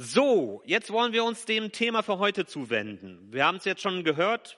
[0.00, 3.32] So, jetzt wollen wir uns dem Thema für heute zuwenden.
[3.32, 4.56] Wir haben es jetzt schon gehört,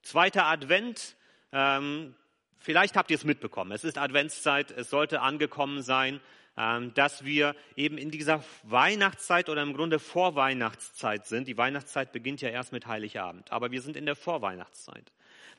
[0.00, 1.14] zweiter Advent.
[1.52, 2.14] Ähm,
[2.58, 3.70] vielleicht habt ihr es mitbekommen.
[3.72, 6.22] Es ist Adventszeit, es sollte angekommen sein,
[6.56, 11.48] ähm, dass wir eben in dieser Weihnachtszeit oder im Grunde Vorweihnachtszeit sind.
[11.48, 15.12] Die Weihnachtszeit beginnt ja erst mit Heiligabend, aber wir sind in der Vorweihnachtszeit.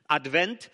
[0.07, 0.71] Advent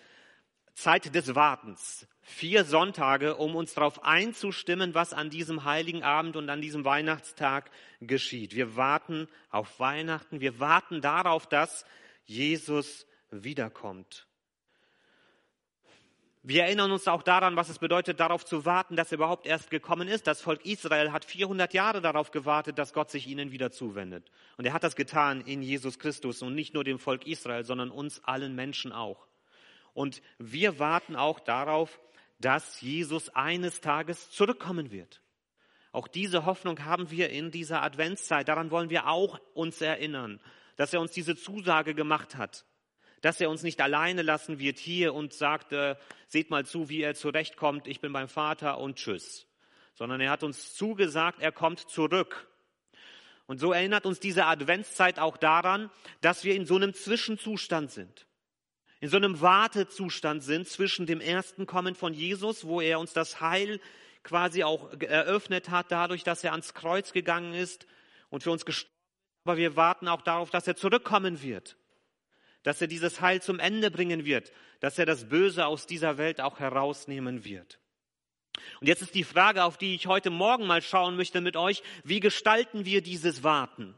[0.76, 2.06] Zeit des Wartens.
[2.20, 7.70] Vier Sonntage, um uns darauf einzustimmen, was an diesem heiligen Abend und an diesem Weihnachtstag
[8.02, 8.54] geschieht.
[8.54, 10.40] Wir warten auf Weihnachten.
[10.40, 11.86] Wir warten darauf, dass
[12.26, 14.26] Jesus wiederkommt.
[16.42, 19.70] Wir erinnern uns auch daran, was es bedeutet, darauf zu warten, dass er überhaupt erst
[19.70, 20.26] gekommen ist.
[20.26, 24.30] Das Volk Israel hat 400 Jahre darauf gewartet, dass Gott sich ihnen wieder zuwendet.
[24.58, 27.90] Und er hat das getan in Jesus Christus und nicht nur dem Volk Israel, sondern
[27.90, 29.25] uns allen Menschen auch.
[29.96, 31.98] Und wir warten auch darauf,
[32.38, 35.22] dass Jesus eines Tages zurückkommen wird.
[35.90, 38.46] Auch diese Hoffnung haben wir in dieser Adventszeit.
[38.46, 40.38] Daran wollen wir auch uns erinnern,
[40.76, 42.66] dass er uns diese Zusage gemacht hat,
[43.22, 47.00] dass er uns nicht alleine lassen wird hier und sagt, äh, seht mal zu, wie
[47.00, 49.46] er zurechtkommt, ich bin beim Vater und tschüss,
[49.94, 52.50] sondern er hat uns zugesagt, er kommt zurück.
[53.46, 58.26] Und so erinnert uns diese Adventszeit auch daran, dass wir in so einem Zwischenzustand sind
[59.00, 63.40] in so einem Wartezustand sind zwischen dem ersten Kommen von Jesus, wo er uns das
[63.40, 63.80] Heil
[64.22, 67.86] quasi auch eröffnet hat, dadurch, dass er ans Kreuz gegangen ist
[68.30, 68.96] und für uns gestorben ist.
[69.46, 71.76] Aber wir warten auch darauf, dass er zurückkommen wird,
[72.64, 76.40] dass er dieses Heil zum Ende bringen wird, dass er das Böse aus dieser Welt
[76.40, 77.78] auch herausnehmen wird.
[78.80, 81.84] Und jetzt ist die Frage, auf die ich heute Morgen mal schauen möchte mit euch,
[82.02, 83.94] wie gestalten wir dieses Warten?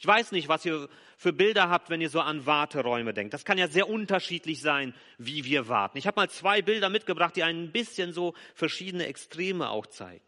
[0.00, 3.34] Ich weiß nicht, was ihr für Bilder habt, wenn ihr so an Warteräume denkt.
[3.34, 5.98] Das kann ja sehr unterschiedlich sein, wie wir warten.
[5.98, 10.24] Ich habe mal zwei Bilder mitgebracht, die ein bisschen so verschiedene Extreme auch zeigen.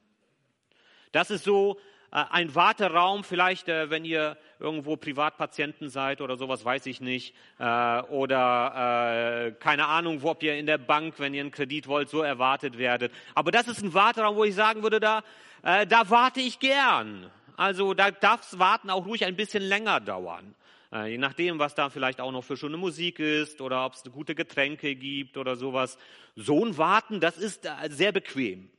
[1.13, 1.79] Das ist so
[2.11, 7.35] äh, ein Warteraum, vielleicht äh, wenn ihr irgendwo Privatpatienten seid oder sowas, weiß ich nicht.
[7.59, 11.87] Äh, oder äh, keine Ahnung, wo ob ihr in der Bank, wenn ihr einen Kredit
[11.87, 13.11] wollt, so erwartet werdet.
[13.35, 15.23] Aber das ist ein Warteraum, wo ich sagen würde, da,
[15.63, 17.31] äh, da warte ich gern.
[17.57, 20.55] Also da darf das Warten auch ruhig ein bisschen länger dauern.
[20.93, 24.05] Äh, je nachdem, was da vielleicht auch noch für schöne Musik ist oder ob es
[24.13, 25.97] gute Getränke gibt oder sowas.
[26.37, 28.71] So ein Warten, das ist äh, sehr bequem.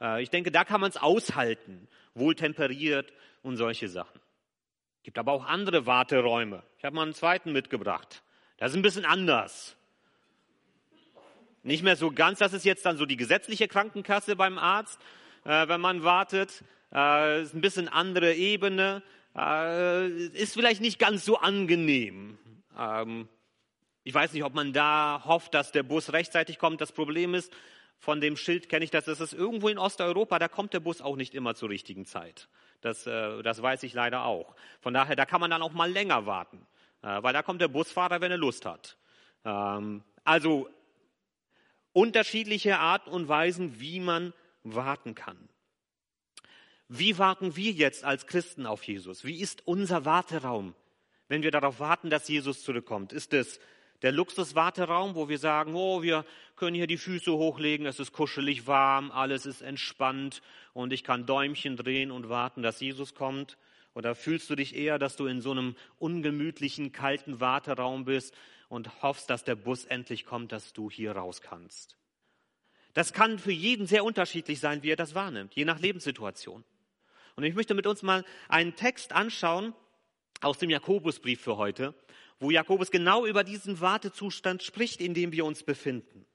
[0.00, 4.20] Äh, ich denke, da kann man es aushalten, wohltemperiert und solche Sachen.
[5.04, 6.62] Gibt aber auch andere Warteräume.
[6.78, 8.22] Ich habe mal einen zweiten mitgebracht.
[8.56, 9.76] Das ist ein bisschen anders.
[11.62, 14.98] Nicht mehr so ganz, das ist jetzt dann so die gesetzliche Krankenkasse beim Arzt,
[15.44, 19.02] wenn man wartet, äh, ist ein bisschen andere Ebene,
[19.36, 22.38] äh, ist vielleicht nicht ganz so angenehm.
[22.78, 23.28] Ähm,
[24.04, 26.80] ich weiß nicht, ob man da hofft, dass der Bus rechtzeitig kommt.
[26.80, 27.52] Das Problem ist,
[27.98, 31.00] von dem Schild kenne ich das, das ist irgendwo in Osteuropa, da kommt der Bus
[31.00, 32.48] auch nicht immer zur richtigen Zeit.
[32.82, 34.54] Das, äh, das weiß ich leider auch.
[34.80, 36.66] Von daher, da kann man dann auch mal länger warten,
[37.02, 38.98] äh, weil da kommt der Busfahrer, wenn er Lust hat.
[39.44, 40.68] Ähm, also
[41.94, 44.34] unterschiedliche Art und Weisen, wie man
[44.64, 45.48] warten kann.
[46.96, 49.24] Wie warten wir jetzt als Christen auf Jesus?
[49.24, 50.76] Wie ist unser Warteraum,
[51.26, 53.12] wenn wir darauf warten, dass Jesus zurückkommt?
[53.12, 53.58] Ist es
[54.02, 58.68] der Luxuswarteraum, wo wir sagen, oh, wir können hier die Füße hochlegen, es ist kuschelig
[58.68, 60.40] warm, alles ist entspannt
[60.72, 63.58] und ich kann Däumchen drehen und warten, dass Jesus kommt?
[63.94, 68.36] Oder fühlst du dich eher, dass du in so einem ungemütlichen, kalten Warteraum bist
[68.68, 71.96] und hoffst, dass der Bus endlich kommt, dass du hier raus kannst?
[72.92, 76.62] Das kann für jeden sehr unterschiedlich sein, wie er das wahrnimmt, je nach Lebenssituation.
[77.36, 79.74] Und ich möchte mit uns mal einen Text anschauen
[80.40, 81.94] aus dem Jakobusbrief für heute,
[82.38, 86.26] wo Jakobus genau über diesen Wartezustand spricht, in dem wir uns befinden.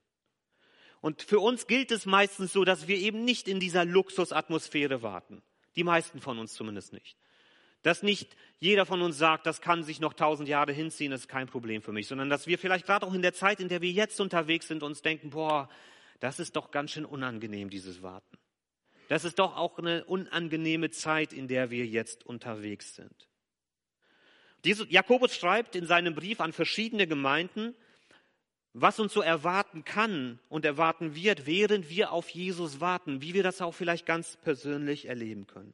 [1.02, 5.42] Und für uns gilt es meistens so, dass wir eben nicht in dieser Luxusatmosphäre warten.
[5.76, 7.16] Die meisten von uns zumindest nicht.
[7.84, 11.28] Dass nicht jeder von uns sagt, das kann sich noch tausend Jahre hinziehen, das ist
[11.30, 13.81] kein Problem für mich, sondern dass wir vielleicht gerade auch in der Zeit, in der
[13.81, 15.70] wir jetzt unterwegs sind, uns denken, boah,
[16.20, 18.38] das ist doch ganz schön unangenehm, dieses Warten.
[19.09, 23.28] Das ist doch auch eine unangenehme Zeit, in der wir jetzt unterwegs sind.
[24.63, 27.74] Jakobus schreibt in seinem Brief an verschiedene Gemeinden,
[28.74, 33.42] was uns so erwarten kann und erwarten wird, während wir auf Jesus warten, wie wir
[33.42, 35.74] das auch vielleicht ganz persönlich erleben können.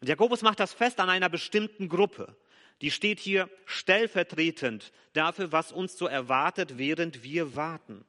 [0.00, 2.36] Und Jakobus macht das fest an einer bestimmten Gruppe.
[2.80, 8.04] Die steht hier stellvertretend dafür, was uns so erwartet, während wir warten.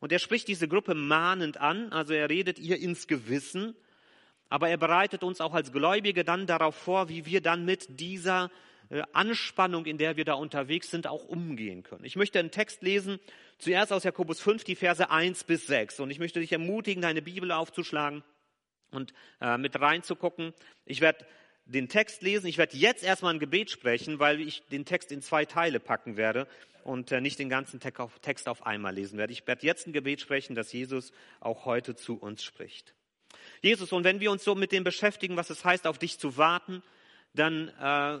[0.00, 3.74] Und er spricht diese Gruppe mahnend an, also er redet ihr ins Gewissen
[4.48, 8.50] aber er bereitet uns auch als Gläubige dann darauf vor, wie wir dann mit dieser
[8.90, 12.04] äh, Anspannung, in der wir da unterwegs sind, auch umgehen können.
[12.04, 13.18] Ich möchte einen Text lesen,
[13.58, 16.00] zuerst aus Jakobus 5, die Verse 1 bis 6.
[16.00, 18.22] Und ich möchte dich ermutigen, deine Bibel aufzuschlagen
[18.92, 20.52] und äh, mit reinzugucken.
[20.84, 21.26] Ich werde
[21.64, 22.46] den Text lesen.
[22.46, 26.16] Ich werde jetzt erstmal ein Gebet sprechen, weil ich den Text in zwei Teile packen
[26.16, 26.46] werde
[26.84, 29.32] und äh, nicht den ganzen Text auf einmal lesen werde.
[29.32, 32.94] Ich werde jetzt ein Gebet sprechen, dass Jesus auch heute zu uns spricht.
[33.62, 36.36] Jesus, und wenn wir uns so mit dem beschäftigen, was es heißt, auf dich zu
[36.36, 36.82] warten,
[37.34, 38.20] dann, äh,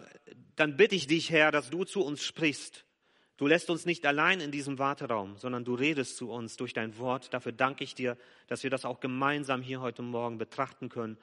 [0.56, 2.84] dann bitte ich dich, Herr, dass du zu uns sprichst.
[3.36, 6.96] Du lässt uns nicht allein in diesem Warteraum, sondern du redest zu uns durch dein
[6.98, 7.34] Wort.
[7.34, 8.16] Dafür danke ich dir,
[8.46, 11.18] dass wir das auch gemeinsam hier heute Morgen betrachten können.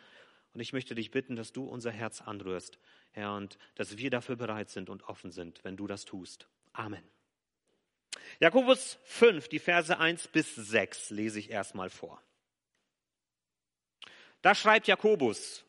[0.54, 2.78] Und ich möchte dich bitten, dass du unser Herz anrührst,
[3.12, 6.48] Herr, und dass wir dafür bereit sind und offen sind, wenn du das tust.
[6.74, 7.04] Amen.
[8.40, 12.22] Jakobus 5, die Verse 1 bis 6 lese ich erstmal vor.
[14.44, 15.64] Da schreibt Jakobus,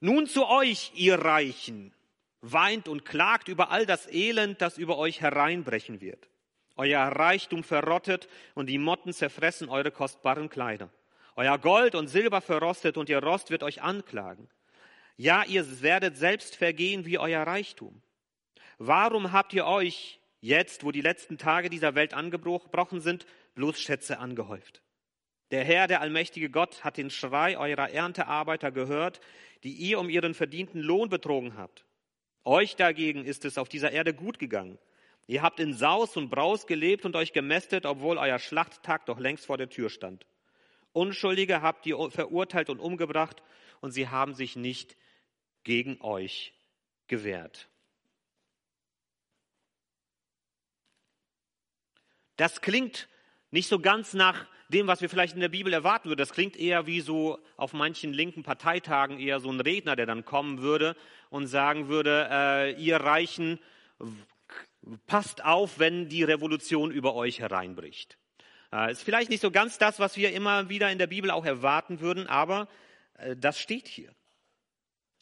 [0.00, 1.94] nun zu euch, ihr Reichen,
[2.40, 6.28] weint und klagt über all das Elend, das über euch hereinbrechen wird.
[6.74, 10.90] Euer Reichtum verrottet und die Motten zerfressen eure kostbaren Kleider.
[11.36, 14.48] Euer Gold und Silber verrostet und ihr Rost wird euch anklagen.
[15.16, 18.02] Ja, ihr werdet selbst vergehen wie euer Reichtum.
[18.78, 24.18] Warum habt ihr euch jetzt, wo die letzten Tage dieser Welt angebrochen sind, bloß Schätze
[24.18, 24.82] angehäuft?
[25.52, 29.20] Der Herr, der allmächtige Gott, hat den Schrei eurer Erntearbeiter gehört,
[29.64, 31.84] die ihr um ihren verdienten Lohn betrogen habt.
[32.42, 34.78] Euch dagegen ist es auf dieser Erde gut gegangen.
[35.26, 39.44] Ihr habt in Saus und Braus gelebt und euch gemästet, obwohl euer Schlachttag doch längst
[39.44, 40.26] vor der Tür stand.
[40.94, 43.42] Unschuldige habt ihr verurteilt und umgebracht
[43.82, 44.96] und sie haben sich nicht
[45.64, 46.54] gegen euch
[47.08, 47.68] gewehrt.
[52.36, 53.08] Das klingt
[53.50, 56.18] nicht so ganz nach dem, was wir vielleicht in der Bibel erwarten würden.
[56.18, 60.24] Das klingt eher wie so auf manchen linken Parteitagen eher so ein Redner, der dann
[60.24, 60.96] kommen würde
[61.30, 63.58] und sagen würde, äh, ihr Reichen,
[65.06, 68.18] passt auf, wenn die Revolution über euch hereinbricht.
[68.72, 71.44] Äh, ist vielleicht nicht so ganz das, was wir immer wieder in der Bibel auch
[71.44, 72.68] erwarten würden, aber
[73.18, 74.14] äh, das steht hier.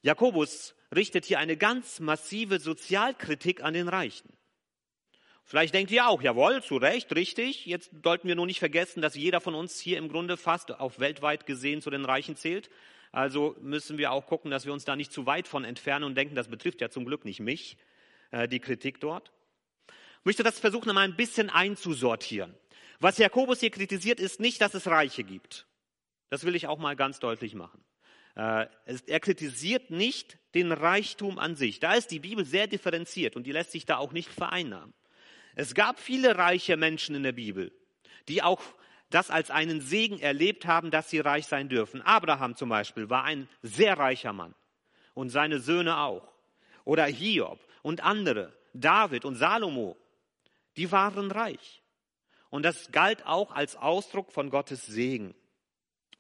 [0.03, 4.32] Jakobus richtet hier eine ganz massive Sozialkritik an den Reichen.
[5.50, 7.67] Vielleicht denkt ihr auch, jawohl, zu Recht, richtig.
[7.67, 11.00] Jetzt sollten wir nur nicht vergessen, dass jeder von uns hier im Grunde fast auf
[11.00, 12.70] weltweit gesehen zu den Reichen zählt.
[13.11, 16.14] Also müssen wir auch gucken, dass wir uns da nicht zu weit von entfernen und
[16.14, 17.76] denken, das betrifft ja zum Glück nicht mich,
[18.31, 19.32] äh, die Kritik dort.
[20.20, 22.55] Ich möchte das versuchen, mal ein bisschen einzusortieren.
[23.00, 25.67] Was Jakobus hier kritisiert, ist nicht, dass es Reiche gibt.
[26.29, 27.82] Das will ich auch mal ganz deutlich machen.
[28.37, 31.81] Äh, er kritisiert nicht den Reichtum an sich.
[31.81, 34.94] Da ist die Bibel sehr differenziert und die lässt sich da auch nicht vereinnahmen.
[35.55, 37.73] Es gab viele reiche Menschen in der Bibel,
[38.29, 38.62] die auch
[39.11, 42.00] das als einen Segen erlebt haben, dass sie reich sein dürfen.
[42.02, 44.55] Abraham zum Beispiel war ein sehr reicher Mann
[45.14, 46.32] und seine Söhne auch.
[46.85, 49.97] Oder Hiob und andere, David und Salomo,
[50.76, 51.82] die waren reich.
[52.49, 55.35] Und das galt auch als Ausdruck von Gottes Segen.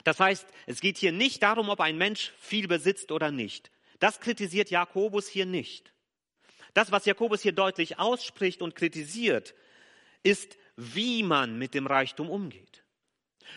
[0.04, 3.70] Das heißt, es geht hier nicht darum, ob ein Mensch viel besitzt oder nicht.
[3.98, 5.92] Das kritisiert Jakobus hier nicht.
[6.74, 9.54] Das, was Jakobus hier deutlich ausspricht und kritisiert,
[10.22, 12.84] ist, wie man mit dem Reichtum umgeht.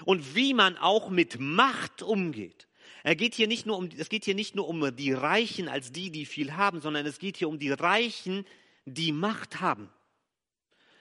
[0.06, 2.68] Und wie man auch mit Macht umgeht.
[3.04, 5.92] Er geht hier nicht nur um, es geht hier nicht nur um die Reichen als
[5.92, 8.46] die, die viel haben, sondern es geht hier um die Reichen,
[8.86, 9.90] die Macht haben.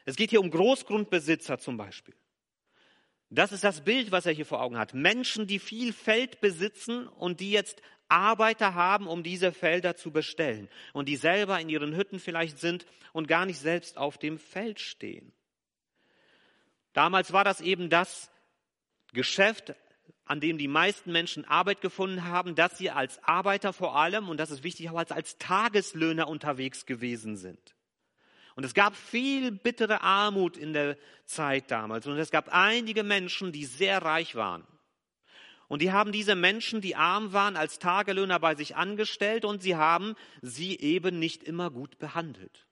[0.04, 2.14] Es geht hier um Großgrundbesitzer zum Beispiel.
[3.34, 4.92] Das ist das Bild, was er hier vor Augen hat.
[4.92, 10.68] Menschen, die viel Feld besitzen und die jetzt Arbeiter haben, um diese Felder zu bestellen
[10.92, 14.80] und die selber in ihren Hütten vielleicht sind und gar nicht selbst auf dem Feld
[14.80, 15.32] stehen.
[16.92, 18.30] Damals war das eben das
[19.14, 19.74] Geschäft,
[20.26, 24.36] an dem die meisten Menschen Arbeit gefunden haben, dass sie als Arbeiter vor allem, und
[24.36, 27.74] das ist wichtig, auch als, als Tageslöhner unterwegs gewesen sind.
[28.54, 32.06] Und es gab viel bittere Armut in der Zeit damals.
[32.06, 34.66] Und es gab einige Menschen, die sehr reich waren.
[35.68, 39.74] Und die haben diese Menschen, die arm waren, als Tagelöhner bei sich angestellt und sie
[39.74, 42.66] haben sie eben nicht immer gut behandelt.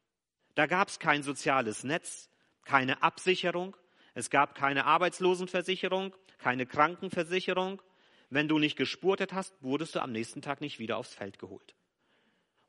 [0.54, 2.28] Da gab es kein soziales Netz,
[2.66, 3.75] keine Absicherung,
[4.12, 7.80] es gab keine Arbeitslosenversicherung, keine Krankenversicherung.
[8.28, 11.75] Wenn du nicht gespurtet hast, wurdest du am nächsten Tag nicht wieder aufs Feld geholt.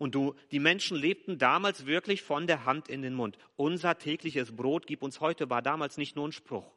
[0.01, 3.38] Und du, die Menschen lebten damals wirklich von der Hand in den Mund.
[3.55, 6.74] Unser tägliches Brot gib uns heute war damals nicht nur ein Spruch,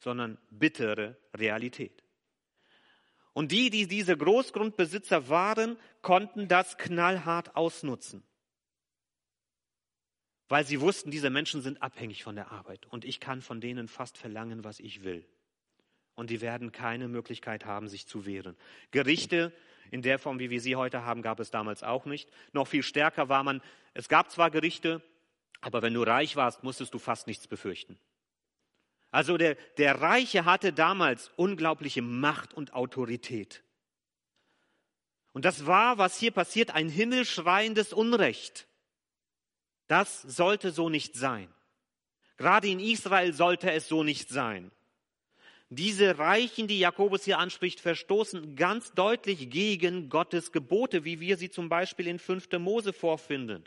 [0.00, 2.04] sondern bittere Realität.
[3.32, 8.22] Und die, die diese Großgrundbesitzer waren, konnten das knallhart ausnutzen.
[10.46, 13.88] Weil sie wussten, diese Menschen sind abhängig von der Arbeit und ich kann von denen
[13.88, 15.24] fast verlangen, was ich will.
[16.16, 18.58] Und die werden keine Möglichkeit haben, sich zu wehren.
[18.90, 19.54] Gerichte
[19.90, 22.30] in der Form, wie wir sie heute haben, gab es damals auch nicht.
[22.52, 23.62] Noch viel stärker war man,
[23.94, 25.02] es gab zwar Gerichte,
[25.60, 27.98] aber wenn du reich warst, musstest du fast nichts befürchten.
[29.10, 33.62] Also der, der Reiche hatte damals unglaubliche Macht und Autorität.
[35.32, 38.66] Und das war, was hier passiert, ein himmelschreiendes Unrecht.
[39.86, 41.52] Das sollte so nicht sein.
[42.36, 44.70] Gerade in Israel sollte es so nicht sein.
[45.68, 51.50] Diese Reichen, die Jakobus hier anspricht, verstoßen ganz deutlich gegen Gottes Gebote, wie wir sie
[51.50, 52.52] zum Beispiel in 5.
[52.58, 53.64] Mose vorfinden.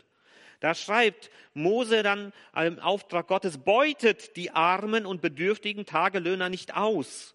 [0.60, 7.34] Da schreibt Mose dann im Auftrag Gottes, beutet die armen und bedürftigen Tagelöhner nicht aus.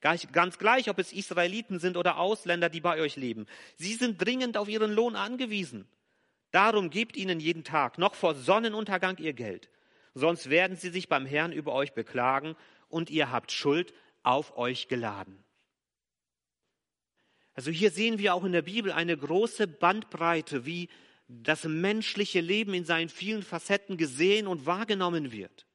[0.00, 3.46] Ganz gleich, ob es Israeliten sind oder Ausländer, die bei euch leben.
[3.76, 5.86] Sie sind dringend auf ihren Lohn angewiesen.
[6.50, 9.70] Darum gebt ihnen jeden Tag, noch vor Sonnenuntergang, ihr Geld.
[10.14, 12.56] Sonst werden sie sich beim Herrn über euch beklagen
[12.92, 15.42] und ihr habt Schuld auf euch geladen.
[17.54, 20.88] Also hier sehen wir auch in der Bibel eine große Bandbreite, wie
[21.26, 25.66] das menschliche Leben in seinen vielen Facetten gesehen und wahrgenommen wird.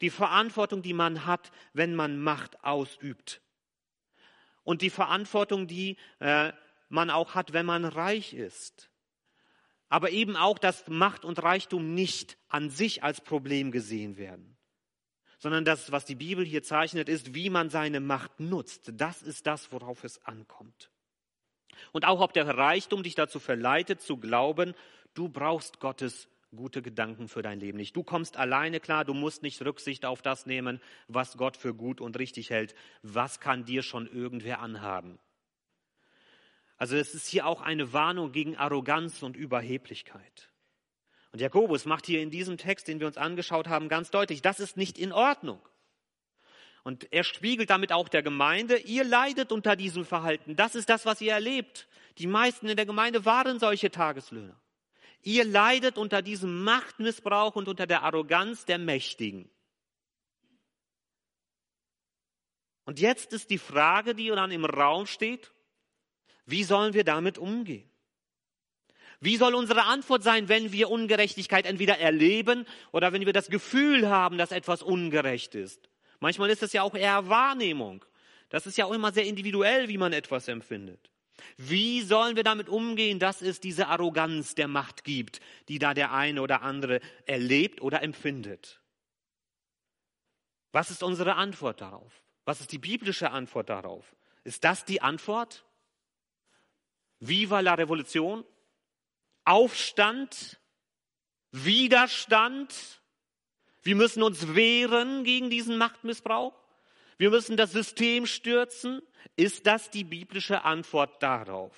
[0.00, 3.42] Die Verantwortung, die man hat, wenn man Macht ausübt.
[4.62, 6.52] Und die Verantwortung, die äh,
[6.88, 8.90] man auch hat, wenn man reich ist.
[9.88, 14.56] Aber eben auch, dass Macht und Reichtum nicht an sich als Problem gesehen werden
[15.40, 18.92] sondern das, was die Bibel hier zeichnet, ist, wie man seine Macht nutzt.
[18.94, 20.90] Das ist das, worauf es ankommt.
[21.92, 24.74] Und auch ob der Reichtum dich dazu verleitet, zu glauben,
[25.14, 27.96] du brauchst Gottes gute Gedanken für dein Leben nicht.
[27.96, 32.02] Du kommst alleine klar, du musst nicht Rücksicht auf das nehmen, was Gott für gut
[32.02, 32.74] und richtig hält.
[33.02, 35.18] Was kann dir schon irgendwer anhaben?
[36.76, 40.49] Also es ist hier auch eine Warnung gegen Arroganz und Überheblichkeit.
[41.32, 44.58] Und Jakobus macht hier in diesem Text, den wir uns angeschaut haben, ganz deutlich, das
[44.60, 45.60] ist nicht in Ordnung.
[46.82, 50.56] Und er spiegelt damit auch der Gemeinde, ihr leidet unter diesem Verhalten.
[50.56, 51.88] Das ist das, was ihr erlebt.
[52.18, 54.58] Die meisten in der Gemeinde waren solche Tageslöhner.
[55.22, 59.50] Ihr leidet unter diesem Machtmissbrauch und unter der Arroganz der Mächtigen.
[62.84, 65.52] Und jetzt ist die Frage, die dann im Raum steht,
[66.46, 67.89] wie sollen wir damit umgehen?
[69.20, 74.08] Wie soll unsere Antwort sein, wenn wir Ungerechtigkeit entweder erleben oder wenn wir das Gefühl
[74.08, 75.90] haben, dass etwas ungerecht ist?
[76.20, 78.04] Manchmal ist es ja auch eher Wahrnehmung.
[78.48, 81.10] Das ist ja auch immer sehr individuell, wie man etwas empfindet.
[81.56, 86.12] Wie sollen wir damit umgehen, dass es diese Arroganz der Macht gibt, die da der
[86.12, 88.80] eine oder andere erlebt oder empfindet?
[90.72, 92.22] Was ist unsere Antwort darauf?
[92.44, 94.14] Was ist die biblische Antwort darauf?
[94.44, 95.64] Ist das die Antwort?
[97.18, 98.44] Viva la Revolution?
[99.50, 100.60] Aufstand,
[101.50, 103.02] Widerstand.
[103.82, 106.54] Wir müssen uns wehren gegen diesen Machtmissbrauch.
[107.18, 109.02] Wir müssen das System stürzen.
[109.34, 111.74] Ist das die biblische Antwort darauf?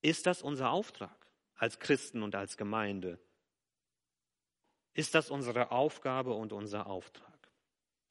[0.00, 3.18] Ist das unser Auftrag als Christen und als Gemeinde?
[4.94, 7.29] Ist das unsere Aufgabe und unser Auftrag?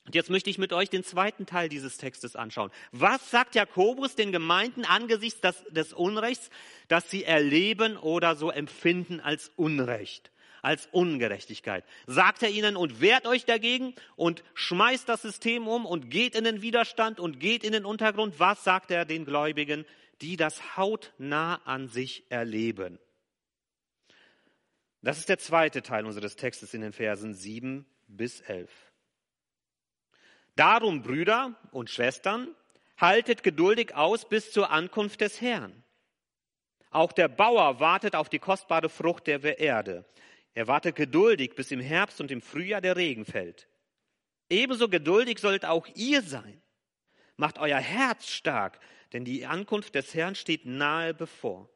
[0.09, 2.71] Und jetzt möchte ich mit euch den zweiten Teil dieses Textes anschauen.
[2.91, 6.49] Was sagt Jakobus den Gemeinden angesichts des, des Unrechts,
[6.87, 10.31] das sie erleben oder so empfinden als Unrecht,
[10.63, 11.85] als Ungerechtigkeit?
[12.07, 16.43] Sagt er ihnen und wehrt euch dagegen und schmeißt das System um und geht in
[16.43, 18.39] den Widerstand und geht in den Untergrund?
[18.39, 19.85] Was sagt er den Gläubigen,
[20.21, 22.97] die das hautnah an sich erleben?
[25.03, 28.88] Das ist der zweite Teil unseres Textes in den Versen 7 bis 11.
[30.59, 32.53] Darum, Brüder und Schwestern,
[32.97, 35.85] haltet geduldig aus bis zur Ankunft des Herrn.
[36.89, 40.03] Auch der Bauer wartet auf die kostbare Frucht der Erde.
[40.53, 43.69] Er wartet geduldig, bis im Herbst und im Frühjahr der Regen fällt.
[44.49, 46.61] Ebenso geduldig sollt auch ihr sein.
[47.37, 48.81] Macht euer Herz stark,
[49.13, 51.69] denn die Ankunft des Herrn steht nahe bevor.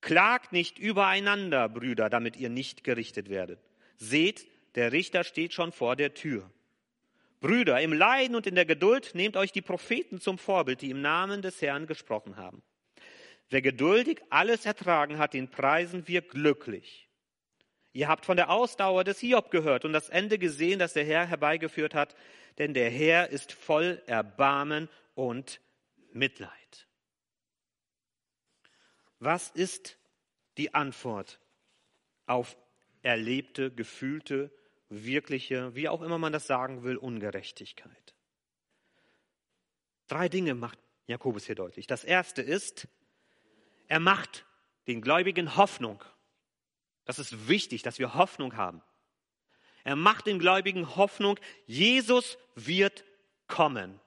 [0.00, 3.60] Klagt nicht übereinander, Brüder, damit ihr nicht gerichtet werdet.
[3.98, 6.50] Seht, der Richter steht schon vor der Tür.
[7.40, 11.00] Brüder, im Leiden und in der Geduld nehmt euch die Propheten zum Vorbild, die im
[11.00, 12.62] Namen des Herrn gesprochen haben.
[13.48, 17.08] Wer geduldig alles ertragen hat, den preisen wir glücklich.
[17.92, 21.26] Ihr habt von der Ausdauer des Hiob gehört und das Ende gesehen, das der Herr
[21.26, 22.14] herbeigeführt hat,
[22.58, 25.60] denn der Herr ist voll Erbarmen und
[26.12, 26.86] Mitleid.
[29.18, 29.98] Was ist
[30.56, 31.40] die Antwort
[32.26, 32.56] auf
[33.02, 34.52] erlebte, gefühlte
[34.90, 38.14] wirkliche, wie auch immer man das sagen will, Ungerechtigkeit.
[40.08, 41.86] Drei Dinge macht Jakobus hier deutlich.
[41.86, 42.88] Das erste ist,
[43.86, 44.44] er macht
[44.86, 46.04] den Gläubigen Hoffnung.
[47.04, 48.82] Das ist wichtig, dass wir Hoffnung haben.
[49.84, 53.04] Er macht den Gläubigen Hoffnung, Jesus wird
[53.46, 53.98] kommen.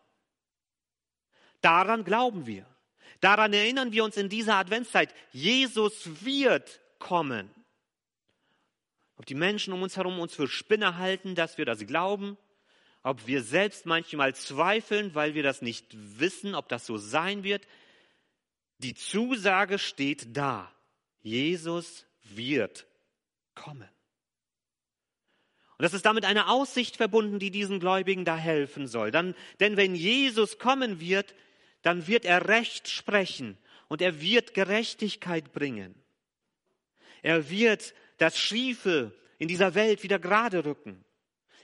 [1.61, 2.65] Daran glauben wir.
[3.21, 5.13] Daran erinnern wir uns in dieser Adventszeit.
[5.31, 7.49] Jesus wird kommen.
[9.17, 12.37] Ob die Menschen um uns herum uns für Spinner halten, dass wir das glauben,
[13.03, 15.87] ob wir selbst manchmal zweifeln, weil wir das nicht
[16.19, 17.67] wissen, ob das so sein wird.
[18.79, 20.71] Die Zusage steht da.
[21.21, 22.87] Jesus wird
[23.55, 23.89] kommen.
[25.77, 29.11] Und das ist damit eine Aussicht verbunden, die diesen Gläubigen da helfen soll.
[29.11, 31.35] Dann, denn wenn Jesus kommen wird,
[31.81, 33.57] dann wird er Recht sprechen
[33.89, 35.95] und er wird Gerechtigkeit bringen.
[37.21, 37.93] Er wird
[38.23, 41.03] das Schiefe in dieser Welt wieder gerade rücken.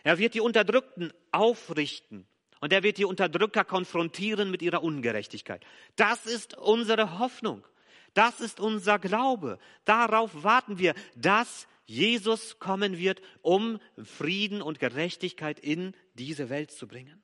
[0.03, 2.27] Er wird die Unterdrückten aufrichten
[2.59, 5.65] und er wird die Unterdrücker konfrontieren mit ihrer Ungerechtigkeit.
[5.95, 7.65] Das ist unsere Hoffnung.
[8.13, 9.57] Das ist unser Glaube.
[9.85, 16.87] Darauf warten wir, dass Jesus kommen wird, um Frieden und Gerechtigkeit in diese Welt zu
[16.87, 17.23] bringen.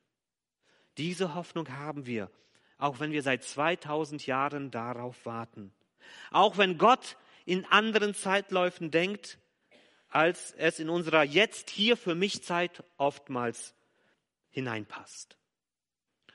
[0.96, 2.30] Diese Hoffnung haben wir,
[2.78, 5.74] auch wenn wir seit 2000 Jahren darauf warten.
[6.30, 9.38] Auch wenn Gott in anderen Zeitläufen denkt,
[10.08, 13.74] als es in unserer jetzt hier für mich Zeit oftmals
[14.50, 15.38] hineinpasst.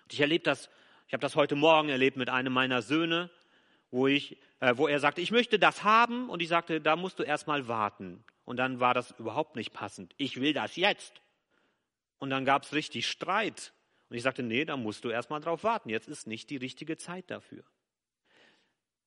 [0.04, 0.70] Und ich erlebe das,
[1.08, 3.30] ich habe das heute Morgen erlebt mit einem meiner Söhne,
[3.92, 7.20] wo ich, äh, wo er sagte, ich möchte das haben und ich sagte, da musst
[7.20, 8.24] du erstmal warten.
[8.46, 10.14] Und dann war das überhaupt nicht passend.
[10.18, 11.22] Ich will das jetzt.
[12.18, 13.74] Und dann gab es richtig Streit.
[14.10, 15.90] Und ich sagte, nee, da musst du erstmal drauf warten.
[15.90, 17.64] Jetzt ist nicht die richtige Zeit dafür.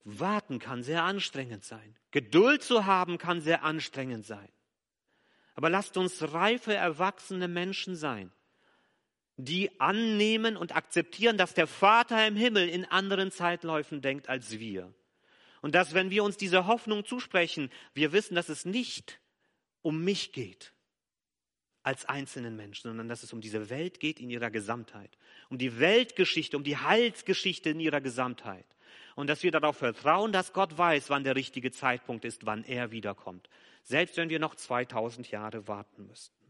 [0.05, 1.97] Warten kann sehr anstrengend sein.
[2.11, 4.49] Geduld zu haben kann sehr anstrengend sein.
[5.55, 8.31] Aber lasst uns reife, erwachsene Menschen sein,
[9.37, 14.93] die annehmen und akzeptieren, dass der Vater im Himmel in anderen Zeitläufen denkt als wir.
[15.63, 19.21] Und dass, wenn wir uns diese Hoffnung zusprechen, wir wissen, dass es nicht
[19.81, 20.75] um mich geht
[21.83, 25.17] als einzelnen Menschen, sondern dass es um diese Welt geht in ihrer Gesamtheit,
[25.51, 28.67] um die Weltgeschichte, um die Heilsgeschichte in ihrer Gesamtheit.
[29.15, 32.91] Und dass wir darauf vertrauen, dass Gott weiß, wann der richtige Zeitpunkt ist, wann er
[32.91, 33.49] wiederkommt,
[33.83, 36.45] selbst wenn wir noch 2000 Jahre warten müssten.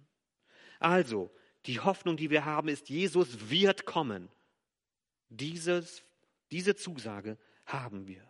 [0.80, 1.30] Also,
[1.66, 4.28] die Hoffnung, die wir haben, ist, Jesus wird kommen.
[5.28, 6.04] Dieses,
[6.50, 8.22] diese Zusage haben wir.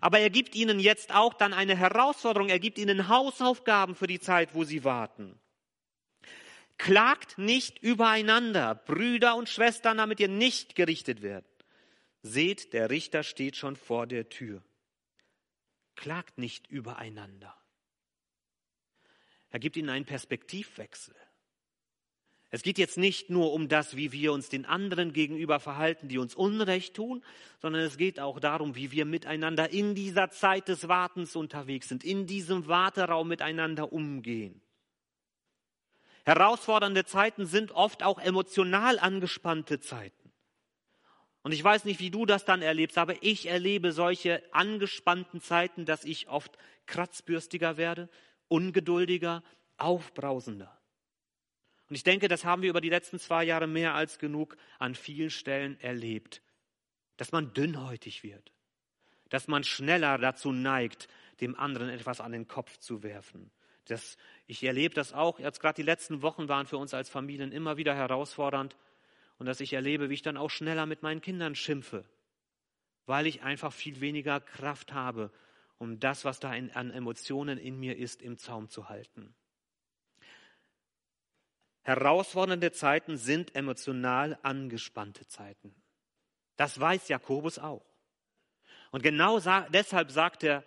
[0.00, 2.48] Aber er gibt ihnen jetzt auch dann eine Herausforderung.
[2.48, 5.38] Er gibt ihnen Hausaufgaben für die Zeit, wo sie warten.
[6.78, 11.51] Klagt nicht übereinander, Brüder und Schwestern, damit ihr nicht gerichtet werdet.
[12.22, 14.62] Seht, der Richter steht schon vor der Tür.
[15.96, 17.54] Klagt nicht übereinander.
[19.50, 21.14] Er gibt ihnen einen Perspektivwechsel.
[22.54, 26.18] Es geht jetzt nicht nur um das, wie wir uns den anderen gegenüber verhalten, die
[26.18, 27.24] uns Unrecht tun,
[27.60, 32.04] sondern es geht auch darum, wie wir miteinander in dieser Zeit des Wartens unterwegs sind,
[32.04, 34.60] in diesem Warteraum miteinander umgehen.
[36.24, 40.21] Herausfordernde Zeiten sind oft auch emotional angespannte Zeiten.
[41.42, 45.84] Und ich weiß nicht, wie du das dann erlebst, aber ich erlebe solche angespannten Zeiten,
[45.84, 48.08] dass ich oft kratzbürstiger werde,
[48.48, 49.42] ungeduldiger,
[49.76, 50.78] aufbrausender.
[51.88, 54.94] Und ich denke, das haben wir über die letzten zwei Jahre mehr als genug an
[54.94, 56.40] vielen Stellen erlebt.
[57.16, 58.52] Dass man dünnhäutig wird.
[59.28, 61.08] Dass man schneller dazu neigt,
[61.40, 63.50] dem anderen etwas an den Kopf zu werfen.
[63.86, 67.52] Das, ich erlebe das auch, jetzt gerade die letzten Wochen waren für uns als Familien
[67.52, 68.76] immer wieder herausfordernd.
[69.42, 72.04] Und dass ich erlebe, wie ich dann auch schneller mit meinen Kindern schimpfe.
[73.06, 75.32] Weil ich einfach viel weniger Kraft habe,
[75.78, 79.34] um das, was da in, an Emotionen in mir ist, im Zaum zu halten.
[81.80, 85.74] Herausfordernde Zeiten sind emotional angespannte Zeiten.
[86.54, 87.84] Das weiß Jakobus auch.
[88.92, 90.62] Und genau deshalb sagt er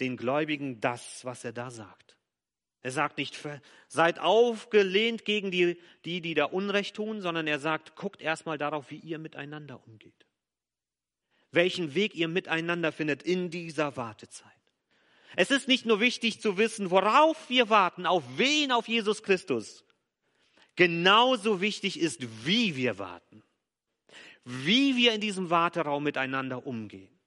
[0.00, 2.16] den Gläubigen das, was er da sagt.
[2.84, 3.38] Er sagt nicht,
[3.88, 8.90] seid aufgelehnt gegen die, die, die da Unrecht tun, sondern er sagt, guckt erstmal darauf,
[8.90, 10.26] wie ihr miteinander umgeht.
[11.50, 14.52] Welchen Weg ihr miteinander findet in dieser Wartezeit.
[15.34, 19.82] Es ist nicht nur wichtig zu wissen, worauf wir warten, auf wen, auf Jesus Christus,
[20.76, 23.42] genauso wichtig ist, wie wir warten,
[24.44, 27.18] wie wir in diesem Warteraum miteinander umgehen,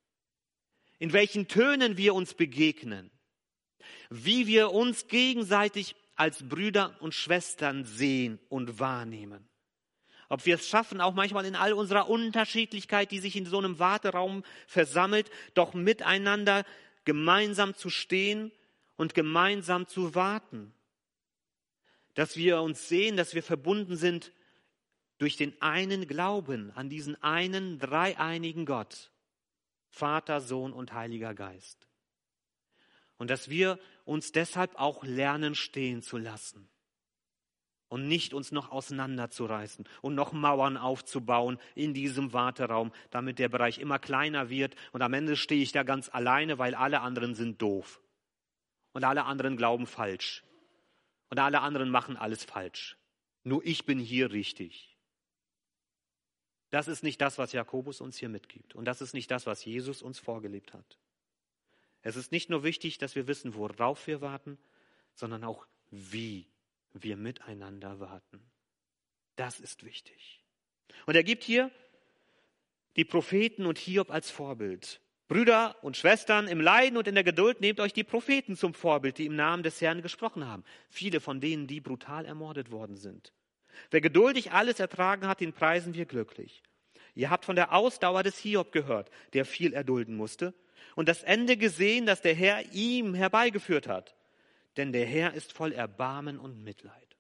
[1.00, 3.10] in welchen Tönen wir uns begegnen,
[4.10, 9.48] wie wir uns gegenseitig als Brüder und Schwestern sehen und wahrnehmen.
[10.30, 13.80] Ob wir es schaffen, auch manchmal in all unserer Unterschiedlichkeit, die sich in so einem
[13.80, 16.66] Warteraum versammelt, doch miteinander
[17.06, 18.52] gemeinsam zu stehen
[18.98, 20.74] und gemeinsam zu warten
[22.18, 24.34] dass wir uns sehen, dass wir verbunden sind
[25.20, 29.12] durch den einen Glauben an diesen einen dreieinigen Gott,
[29.92, 31.88] Vater, Sohn und Heiliger Geist.
[33.18, 36.70] Und dass wir uns deshalb auch lernen stehen zu lassen
[37.90, 43.80] und nicht uns noch auseinanderzureißen und noch Mauern aufzubauen in diesem Warteraum, damit der Bereich
[43.80, 47.62] immer kleiner wird und am Ende stehe ich da ganz alleine, weil alle anderen sind
[47.62, 48.02] doof
[48.94, 50.44] und alle anderen glauben falsch
[51.30, 52.98] und alle anderen machen alles falsch.
[53.44, 54.98] Nur ich bin hier richtig.
[56.70, 58.76] Das ist nicht das, was Jakobus uns hier mitgibt.
[58.76, 60.98] Und das ist nicht das, was Jesus uns vorgelebt hat.
[62.08, 64.58] Es ist nicht nur wichtig, dass wir wissen, worauf wir warten,
[65.14, 66.48] sondern auch, wie
[66.94, 68.40] wir miteinander warten.
[69.36, 70.42] Das ist wichtig.
[71.06, 71.70] Und er gibt hier
[72.96, 75.02] die Propheten und Hiob als Vorbild.
[75.28, 79.18] Brüder und Schwestern, im Leiden und in der Geduld nehmt euch die Propheten zum Vorbild,
[79.18, 80.64] die im Namen des Herrn gesprochen haben.
[80.90, 83.34] Viele von denen, die brutal ermordet worden sind.
[83.92, 86.64] Wer geduldig alles ertragen hat, den preisen wir glücklich.
[87.16, 90.54] Ihr habt von der Ausdauer des Hiob gehört, der viel erdulden musste,
[90.96, 94.16] und das Ende gesehen, das der Herr ihm herbeigeführt hat.
[94.78, 97.18] Denn der Herr ist voll Erbarmen und Mitleid.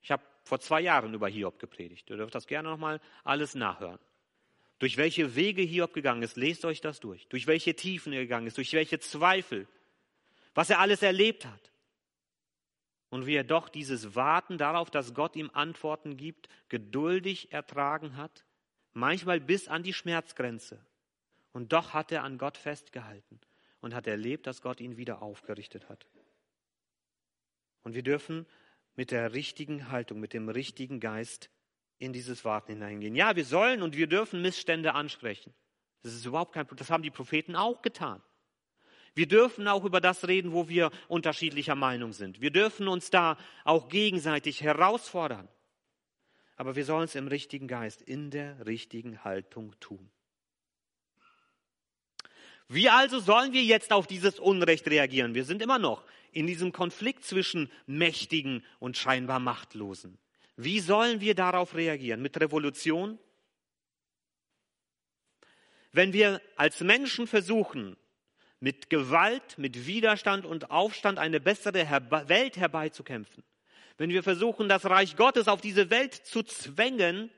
[0.00, 2.10] Ich habe vor zwei Jahren über Hiob gepredigt.
[2.10, 3.98] Ihr dürft das gerne nochmal alles nachhören.
[4.78, 7.26] Durch welche Wege Hiob gegangen ist, lest euch das durch.
[7.28, 9.66] Durch welche Tiefen er gegangen ist, durch welche Zweifel,
[10.54, 11.72] was er alles erlebt hat
[13.08, 18.44] und wie er doch dieses Warten darauf, dass Gott ihm Antworten gibt, geduldig ertragen hat,
[18.92, 20.84] manchmal bis an die Schmerzgrenze.
[21.54, 23.40] Und doch hat er an Gott festgehalten
[23.80, 26.04] und hat erlebt, dass Gott ihn wieder aufgerichtet hat.
[27.84, 28.44] Und wir dürfen
[28.96, 31.50] mit der richtigen Haltung, mit dem richtigen Geist
[31.98, 33.14] in dieses Warten hineingehen.
[33.14, 35.54] Ja, wir sollen und wir dürfen Missstände ansprechen.
[36.02, 36.78] Das ist überhaupt kein Problem.
[36.78, 38.20] Das haben die Propheten auch getan.
[39.14, 42.40] Wir dürfen auch über das reden, wo wir unterschiedlicher Meinung sind.
[42.40, 45.48] Wir dürfen uns da auch gegenseitig herausfordern.
[46.56, 50.10] Aber wir sollen es im richtigen Geist, in der richtigen Haltung tun.
[52.68, 55.34] Wie also sollen wir jetzt auf dieses Unrecht reagieren?
[55.34, 60.18] Wir sind immer noch in diesem Konflikt zwischen Mächtigen und scheinbar Machtlosen.
[60.56, 62.22] Wie sollen wir darauf reagieren?
[62.22, 63.18] Mit Revolution?
[65.92, 67.96] Wenn wir als Menschen versuchen,
[68.60, 71.86] mit Gewalt, mit Widerstand und Aufstand eine bessere
[72.28, 73.44] Welt herbeizukämpfen,
[73.98, 77.30] wenn wir versuchen, das Reich Gottes auf diese Welt zu zwängen,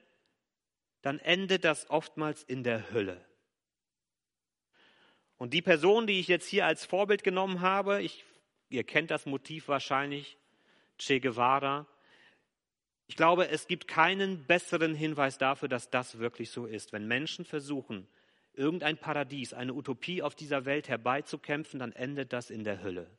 [1.03, 3.26] dann endet das oftmals in der Hölle.
[5.39, 8.25] Und die Person, die ich jetzt hier als Vorbild genommen habe, ich,
[8.71, 10.39] ihr kennt das Motiv wahrscheinlich,
[10.99, 11.87] Che Guevara.
[13.07, 16.93] Ich glaube, es gibt keinen besseren Hinweis dafür, dass das wirklich so ist.
[16.93, 18.09] Wenn Menschen versuchen,
[18.55, 23.11] irgendein Paradies, eine Utopie auf dieser Welt herbeizukämpfen, dann endet das in der Hölle.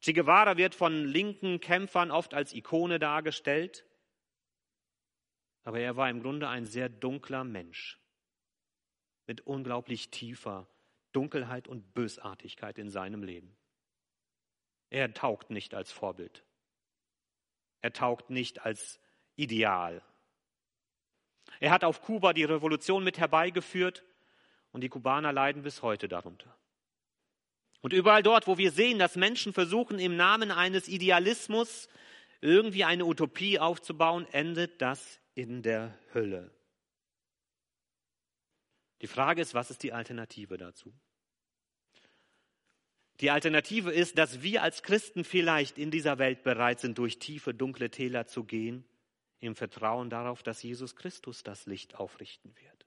[0.00, 3.86] Che Guevara wird von linken Kämpfern oft als Ikone dargestellt,
[5.62, 8.01] aber er war im Grunde ein sehr dunkler Mensch
[9.32, 10.66] mit unglaublich tiefer
[11.12, 13.56] Dunkelheit und Bösartigkeit in seinem Leben.
[14.90, 16.44] Er taugt nicht als Vorbild.
[17.80, 19.00] Er taugt nicht als
[19.36, 20.02] Ideal.
[21.60, 24.04] Er hat auf Kuba die Revolution mit herbeigeführt
[24.70, 26.54] und die Kubaner leiden bis heute darunter.
[27.80, 31.88] Und überall dort, wo wir sehen, dass Menschen versuchen, im Namen eines Idealismus
[32.42, 36.50] irgendwie eine Utopie aufzubauen, endet das in der Hölle.
[39.02, 40.92] Die Frage ist, was ist die Alternative dazu?
[43.20, 47.52] Die Alternative ist, dass wir als Christen vielleicht in dieser Welt bereit sind, durch tiefe,
[47.52, 48.84] dunkle Täler zu gehen,
[49.40, 52.86] im Vertrauen darauf, dass Jesus Christus das Licht aufrichten wird.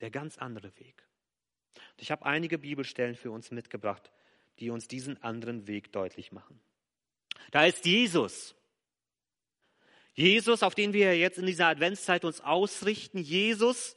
[0.00, 1.06] Der ganz andere Weg.
[1.74, 4.10] Und ich habe einige Bibelstellen für uns mitgebracht,
[4.58, 6.60] die uns diesen anderen Weg deutlich machen.
[7.50, 8.54] Da ist Jesus.
[10.14, 13.18] Jesus, auf den wir jetzt in dieser Adventszeit uns ausrichten.
[13.18, 13.96] Jesus,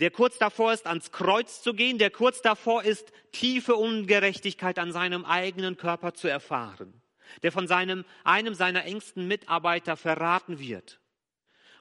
[0.00, 4.92] der kurz davor ist, ans Kreuz zu gehen, der kurz davor ist, tiefe Ungerechtigkeit an
[4.92, 7.02] seinem eigenen Körper zu erfahren,
[7.42, 11.00] der von seinem, einem seiner engsten Mitarbeiter verraten wird.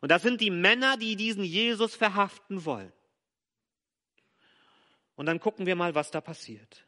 [0.02, 2.92] Und das sind die Männer, die diesen Jesus verhaften wollen.
[5.16, 6.86] Und dann gucken wir mal, was da passiert.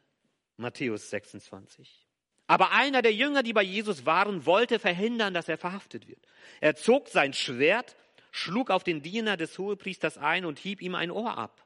[0.56, 2.06] Matthäus 26.
[2.46, 6.26] Aber einer der Jünger, die bei Jesus waren, wollte verhindern, dass er verhaftet wird.
[6.60, 7.96] Er zog sein Schwert
[8.32, 11.64] schlug auf den Diener des Hohepriesters ein und hieb ihm ein Ohr ab.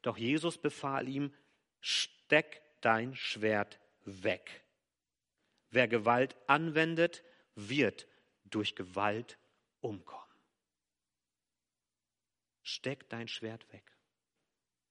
[0.00, 1.34] Doch Jesus befahl ihm,
[1.80, 4.64] steck dein Schwert weg.
[5.70, 7.22] Wer Gewalt anwendet,
[7.54, 8.06] wird
[8.44, 9.38] durch Gewalt
[9.80, 10.22] umkommen.
[12.62, 13.84] Steck dein Schwert weg.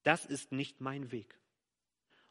[0.04, 1.40] Das ist nicht mein Weg.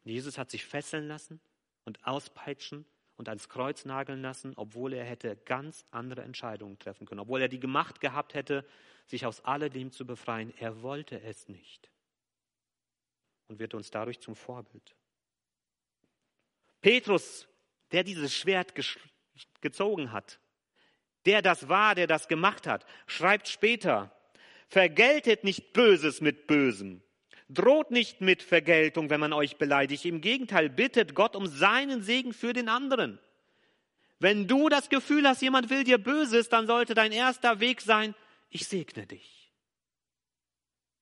[0.05, 1.41] Und Jesus hat sich fesseln lassen
[1.85, 2.85] und auspeitschen
[3.21, 7.49] und ans Kreuz nageln lassen, obwohl er hätte ganz andere Entscheidungen treffen können, obwohl er
[7.49, 8.65] die Macht gehabt hätte,
[9.05, 10.55] sich aus alledem zu befreien.
[10.57, 11.91] Er wollte es nicht
[13.47, 14.97] und wird uns dadurch zum Vorbild.
[16.81, 17.47] Petrus,
[17.93, 18.73] der dieses Schwert
[19.61, 20.41] gezogen hat,
[21.27, 24.17] der das war, der das gemacht hat, schreibt später,
[24.67, 27.03] vergeltet nicht Böses mit Bösem,
[27.53, 30.05] Droht nicht mit Vergeltung, wenn man euch beleidigt.
[30.05, 33.19] Im Gegenteil, bittet Gott um seinen Segen für den anderen.
[34.21, 38.15] Wenn du das Gefühl hast, jemand will dir Böses, dann sollte dein erster Weg sein,
[38.51, 39.53] ich segne dich.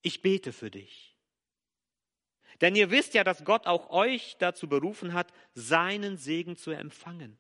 [0.01, 1.17] Ich bete für dich.
[2.63, 7.39] Denn ihr wisst ja, dass Gott auch euch dazu berufen hat, seinen Segen zu empfangen.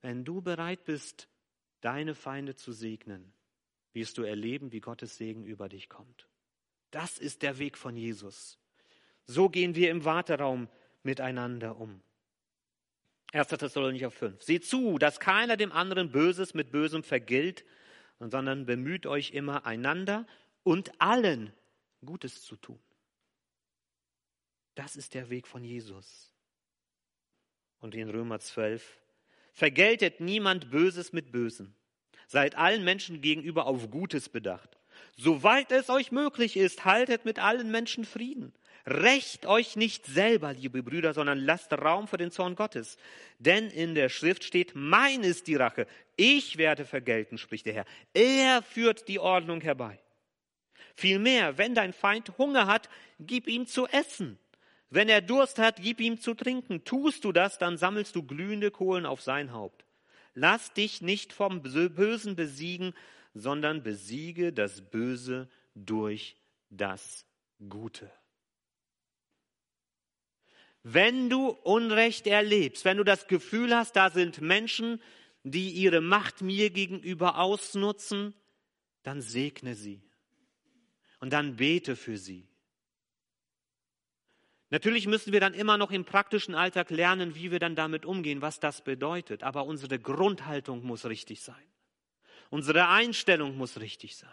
[0.00, 1.28] Wenn du bereit bist,
[1.82, 3.34] deine Feinde zu segnen,
[3.92, 6.29] wirst du erleben, wie Gottes Segen über dich kommt.
[6.90, 8.58] Das ist der Weg von Jesus.
[9.26, 10.68] So gehen wir im Warteraum
[11.02, 12.02] miteinander um.
[13.32, 13.46] 1.
[13.48, 14.42] Thessalonicher 5.
[14.42, 17.64] Seht zu, dass keiner dem anderen Böses mit Bösem vergilt,
[18.18, 20.26] sondern bemüht euch immer einander
[20.64, 21.52] und allen
[22.04, 22.80] Gutes zu tun.
[24.74, 26.34] Das ist der Weg von Jesus.
[27.78, 29.00] Und in Römer 12.
[29.52, 31.74] Vergeltet niemand Böses mit Bösem.
[32.26, 34.79] Seid allen Menschen gegenüber auf Gutes bedacht.
[35.16, 38.52] Soweit es euch möglich ist, haltet mit allen Menschen Frieden.
[38.86, 42.96] Recht euch nicht selber, liebe Brüder, sondern lasst Raum für den Zorn Gottes.
[43.38, 45.86] Denn in der Schrift steht, mein ist die Rache.
[46.16, 47.84] Ich werde vergelten, spricht der Herr.
[48.14, 49.98] Er führt die Ordnung herbei.
[50.94, 54.38] Vielmehr, wenn dein Feind Hunger hat, gib ihm zu essen.
[54.88, 56.84] Wenn er Durst hat, gib ihm zu trinken.
[56.84, 59.84] Tust du das, dann sammelst du glühende Kohlen auf sein Haupt.
[60.34, 62.94] Lass dich nicht vom Bösen besiegen,
[63.34, 66.36] sondern besiege das Böse durch
[66.68, 67.26] das
[67.68, 68.10] Gute.
[70.82, 75.00] Wenn du Unrecht erlebst, wenn du das Gefühl hast, da sind Menschen,
[75.42, 78.34] die ihre Macht mir gegenüber ausnutzen,
[79.02, 80.02] dann segne sie
[81.20, 82.48] und dann bete für sie.
[84.70, 88.40] Natürlich müssen wir dann immer noch im praktischen Alltag lernen, wie wir dann damit umgehen,
[88.40, 89.42] was das bedeutet.
[89.42, 91.64] Aber unsere Grundhaltung muss richtig sein.
[92.50, 94.30] Unsere Einstellung muss richtig sein.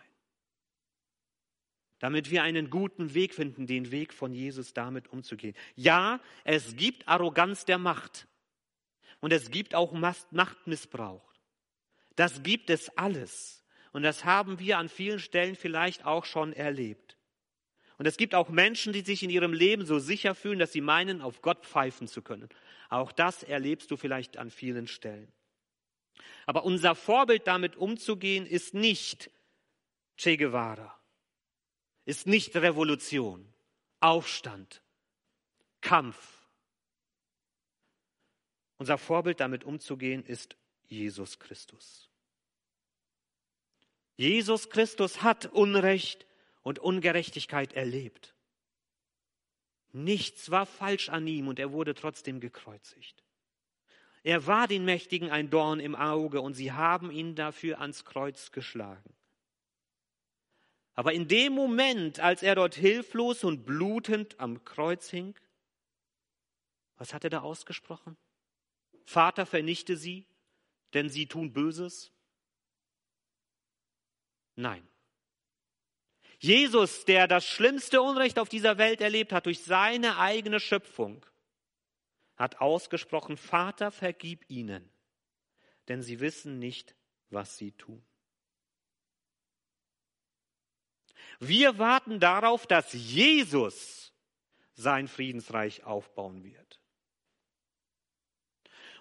[2.00, 5.56] Damit wir einen guten Weg finden, den Weg von Jesus damit umzugehen.
[5.76, 8.28] Ja, es gibt Arroganz der Macht.
[9.20, 11.34] Und es gibt auch Machtmissbrauch.
[12.16, 13.64] Das gibt es alles.
[13.94, 17.18] Und das haben wir an vielen Stellen vielleicht auch schon erlebt.
[17.98, 20.82] Und es gibt auch Menschen, die sich in ihrem Leben so sicher fühlen, dass sie
[20.82, 22.48] meinen, auf Gott pfeifen zu können.
[22.90, 25.32] Auch das erlebst du vielleicht an vielen Stellen.
[26.46, 29.30] Aber unser Vorbild damit umzugehen ist nicht
[30.18, 30.98] Che Guevara,
[32.06, 33.54] ist nicht Revolution,
[34.00, 34.82] Aufstand,
[35.82, 36.48] Kampf.
[38.78, 40.56] Unser Vorbild damit umzugehen ist
[40.88, 42.10] Jesus Christus.
[44.16, 46.26] Jesus Christus hat Unrecht
[46.64, 48.34] und Ungerechtigkeit erlebt.
[49.94, 53.24] Nichts war falsch an ihm und er wurde trotzdem gekreuzigt.
[54.28, 58.52] Er war den Mächtigen ein Dorn im Auge und sie haben ihn dafür ans Kreuz
[58.52, 59.16] geschlagen.
[60.96, 65.34] Aber in dem Moment, als er dort hilflos und blutend am Kreuz hing,
[66.98, 68.18] was hat er da ausgesprochen?
[69.06, 70.26] Vater, vernichte sie,
[70.94, 72.12] denn sie tun Böses?
[74.58, 74.86] Nein.
[76.40, 81.26] Jesus, der das schlimmste Unrecht auf dieser Welt erlebt hat durch seine eigene Schöpfung,
[82.38, 84.90] hat ausgesprochen, Vater, vergib ihnen,
[85.88, 86.96] denn sie wissen nicht,
[87.30, 88.06] was sie tun.
[91.40, 94.14] Wir warten darauf, dass Jesus
[94.74, 96.80] sein Friedensreich aufbauen wird.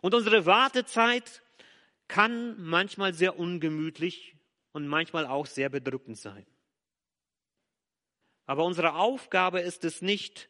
[0.00, 1.42] Und unsere Wartezeit
[2.08, 4.36] kann manchmal sehr ungemütlich
[4.72, 6.46] und manchmal auch sehr bedrückend sein.
[8.46, 10.48] Aber unsere Aufgabe ist es nicht,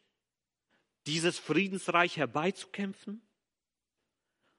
[1.07, 3.21] dieses Friedensreich herbeizukämpfen.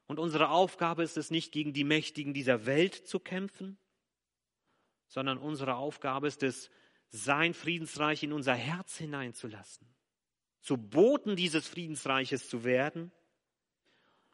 [0.07, 3.79] Und unsere Aufgabe ist es nicht, gegen die Mächtigen dieser Welt zu kämpfen,
[5.07, 6.71] sondern unsere Aufgabe ist es,
[7.11, 9.87] sein Friedensreich in unser Herz hineinzulassen,
[10.61, 13.13] zu Boten dieses Friedensreiches zu werden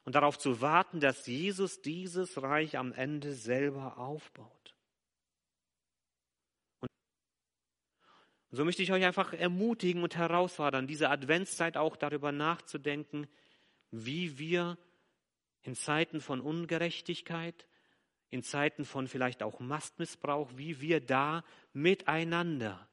[0.05, 4.63] und darauf zu warten, dass Jesus dieses Reich am Ende selber aufbaut.
[8.54, 13.26] Und so möchte ich euch einfach ermutigen und herausfordern, diese Adventszeit auch darüber nachzudenken,
[13.90, 14.78] wie wir
[15.62, 17.66] in Zeiten von Ungerechtigkeit,
[18.30, 22.88] in Zeiten von vielleicht auch Mastmissbrauch, wie wir da miteinander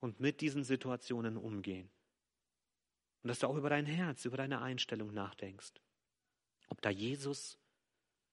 [0.00, 1.88] und mit diesen Situationen umgehen.
[3.22, 5.74] Und dass du auch über dein Herz, über deine Einstellung nachdenkst.
[6.66, 7.56] Ob da Jesus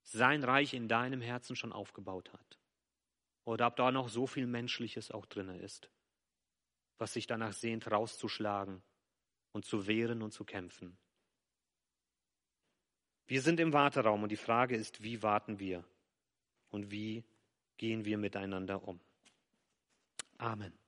[0.02, 2.58] sein Reich in deinem Herzen schon aufgebaut hat.
[3.44, 5.92] Oder ob da noch so viel Menschliches auch drin ist
[7.02, 8.84] was sich danach sehnt, rauszuschlagen
[9.54, 10.96] und zu wehren und zu kämpfen.
[13.26, 15.84] Wir sind im Warteraum und die Frage ist, wie warten wir
[16.70, 17.24] und wie
[17.78, 19.00] gehen wir miteinander um.
[20.38, 20.81] Amen.